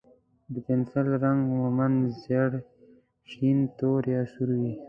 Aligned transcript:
د 0.53 0.55
پنسل 0.67 1.07
رنګ 1.23 1.39
عموماً 1.53 1.87
ژېړ، 2.21 2.51
شین، 3.29 3.59
تور، 3.77 4.01
یا 4.13 4.21
سور 4.31 4.49
وي. 4.61 4.73